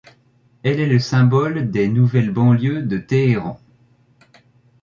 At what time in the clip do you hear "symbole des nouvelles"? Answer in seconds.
0.97-2.31